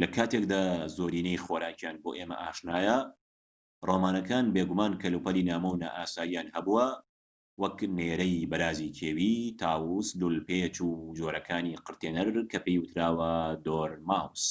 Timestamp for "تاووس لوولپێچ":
9.60-10.76